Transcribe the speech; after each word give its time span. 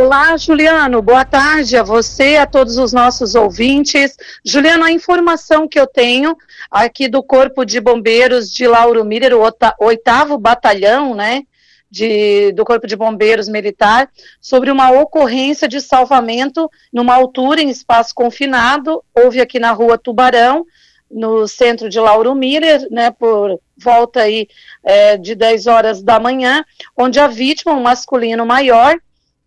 Olá, 0.00 0.36
Juliano. 0.36 1.02
Boa 1.02 1.24
tarde 1.24 1.76
a 1.76 1.82
você, 1.82 2.36
a 2.36 2.46
todos 2.46 2.78
os 2.78 2.92
nossos 2.92 3.34
ouvintes. 3.34 4.16
Juliano, 4.44 4.84
a 4.84 4.92
informação 4.92 5.66
que 5.66 5.78
eu 5.78 5.88
tenho 5.88 6.36
aqui 6.70 7.08
do 7.08 7.20
Corpo 7.20 7.64
de 7.64 7.80
Bombeiros 7.80 8.48
de 8.48 8.64
Lauro 8.68 9.04
Miller, 9.04 9.32
o 9.34 9.42
oitavo 9.80 10.38
batalhão, 10.38 11.16
né, 11.16 11.42
de, 11.90 12.52
do 12.52 12.64
Corpo 12.64 12.86
de 12.86 12.94
Bombeiros 12.94 13.48
Militar, 13.48 14.08
sobre 14.40 14.70
uma 14.70 14.88
ocorrência 14.92 15.66
de 15.66 15.80
salvamento 15.80 16.70
numa 16.92 17.16
altura 17.16 17.60
em 17.60 17.68
espaço 17.68 18.14
confinado. 18.14 19.02
Houve 19.12 19.40
aqui 19.40 19.58
na 19.58 19.72
rua 19.72 19.98
Tubarão, 19.98 20.64
no 21.10 21.48
centro 21.48 21.88
de 21.88 21.98
Lauro 21.98 22.36
Miller, 22.36 22.86
né, 22.88 23.10
por 23.10 23.60
volta 23.76 24.20
aí 24.20 24.46
é, 24.84 25.16
de 25.16 25.34
10 25.34 25.66
horas 25.66 26.02
da 26.04 26.20
manhã, 26.20 26.64
onde 26.96 27.18
a 27.18 27.26
vítima, 27.26 27.72
um 27.72 27.82
masculino 27.82 28.46
maior, 28.46 28.96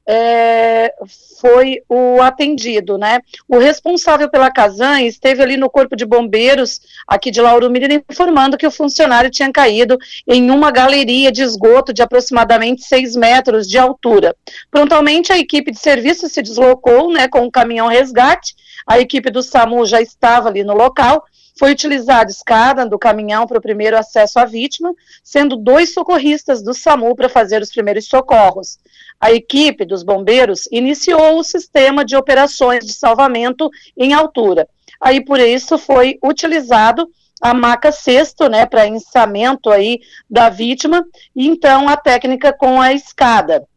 é, 0.08 0.94
foi 1.40 1.82
o 1.88 2.22
atendido, 2.22 2.98
né? 2.98 3.20
O 3.48 3.58
responsável 3.58 4.30
pela 4.30 4.52
Casan 4.52 5.02
esteve 5.02 5.42
ali 5.42 5.58
no 5.58 5.70
corpo 5.70 5.96
de 5.96 6.06
bombeiros 6.06 6.82
aqui 7.08 7.32
de 7.32 7.42
Lauro 7.42 7.70
Miller 7.70 8.04
informando 8.10 8.58
que 8.58 8.68
o 8.68 8.72
funcionário 8.72 9.30
tinha 9.30 9.52
caído 9.52 9.98
em 10.28 10.50
uma 10.50 10.72
galeria 10.72 11.32
de 11.32 11.42
esgoto 11.42 11.94
de 11.94 12.02
aproximadamente 12.02 12.84
6 12.84 13.16
metros 13.16 13.68
de 13.68 13.78
altura. 13.78 14.36
Prontamente 14.70 15.32
a 15.32 15.38
equipe 15.38 15.72
de 15.72 15.80
serviço 15.80 16.28
se 16.28 16.42
deslocou, 16.42 17.12
né, 17.12 17.28
com 17.28 17.46
o 17.46 17.52
caminhão 17.52 17.88
resgate. 17.88 18.56
A 18.86 19.00
equipe 19.00 19.30
do 19.30 19.44
SAMU 19.44 19.86
já 19.86 20.02
estava 20.02 20.50
ali 20.50 20.64
no 20.64 20.74
local 20.74 21.24
foi 21.58 21.72
utilizada 21.72 22.32
escada 22.32 22.86
do 22.86 22.98
caminhão 22.98 23.46
para 23.46 23.58
o 23.58 23.62
primeiro 23.62 23.98
acesso 23.98 24.40
à 24.40 24.46
vítima, 24.46 24.94
sendo 25.24 25.56
dois 25.56 25.94
socorristas 25.94 26.62
do 26.62 26.74
SAMU 26.74 27.16
para 27.16 27.30
fazer 27.30 27.62
os 27.62 27.72
primeiros 27.72 28.08
socorros. 28.08 28.80
A 29.20 29.32
equipe 29.32 29.86
dos 29.86 30.04
bombeiros 30.04 30.68
iniciou 30.72 31.38
o 31.38 31.44
sistema 31.44 32.04
de 32.04 32.16
operações 32.16 32.86
de 32.86 32.94
salvamento 32.94 33.70
em 33.96 34.14
altura. 34.14 34.68
Aí, 35.00 35.24
por 35.24 35.40
isso, 35.40 35.78
foi 35.78 36.18
utilizado 36.24 37.08
a 37.42 37.54
maca 37.54 37.92
cesto, 37.92 38.48
né, 38.48 38.66
para 38.66 38.88
ensamento 38.88 39.72
aí 39.72 40.00
da 40.30 40.50
vítima, 40.50 41.04
e 41.36 41.48
então 41.48 41.90
a 41.90 41.98
técnica 41.98 42.54
com 42.54 42.80
a 42.80 42.94
escada. 42.94 43.68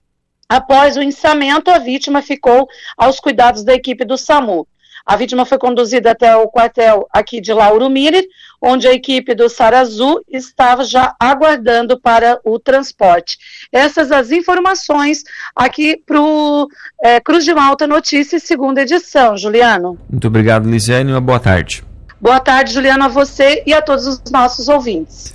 Após 0.47 0.97
o 0.97 1.03
ensamento, 1.03 1.71
a 1.71 1.79
vítima 1.79 2.21
ficou 2.21 2.69
aos 2.97 3.19
cuidados 3.19 3.65
da 3.65 3.75
equipe 3.75 4.05
do 4.05 4.19
SAMU. 4.19 4.69
A 5.07 5.17
vítima 5.17 5.45
foi 5.45 5.59
conduzida 5.59 6.11
até 6.13 6.35
o 6.35 6.49
quartel 6.49 7.07
aqui 7.13 7.41
de 7.41 7.53
Lauro 7.53 7.91
Miller, 7.91 8.25
onde 8.61 8.89
a 8.89 8.93
equipe 8.93 9.35
do 9.35 9.49
Sarazu 9.49 10.25
estava 10.29 10.85
já 10.85 11.15
aguardando 11.21 12.01
para 12.01 12.41
o 12.43 12.59
transporte. 12.59 13.39
Essas 13.71 14.11
as 14.11 14.31
informações 14.31 15.23
aqui 15.55 16.01
para 16.07 16.21
o 16.21 16.67
é, 17.03 17.21
Cruz 17.21 17.45
de 17.45 17.55
Malta 17.55 17.87
Notícias, 17.87 18.43
segunda 18.43 18.83
edição. 18.83 19.37
Juliano. 19.37 19.99
Muito 20.11 20.27
obrigado, 20.27 20.69
Lisiane. 20.69 21.13
Uma 21.13 21.21
boa 21.21 21.39
tarde. 21.39 21.85
Boa 22.21 22.41
tarde, 22.41 22.73
Juliano, 22.73 23.05
a 23.05 23.09
você 23.09 23.63
e 23.67 23.75
a 23.75 23.83
todos 23.83 24.07
os 24.07 24.23
nossos 24.31 24.69
ouvintes. 24.69 25.33